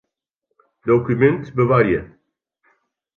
[0.87, 2.01] Dokumint bewarje.